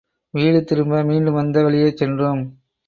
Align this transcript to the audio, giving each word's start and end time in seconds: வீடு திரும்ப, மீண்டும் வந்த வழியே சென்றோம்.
வீடு 0.33 0.63
திரும்ப, 0.63 1.03
மீண்டும் 1.03 1.33
வந்த 1.33 1.63
வழியே 1.63 1.91
சென்றோம். 1.91 2.43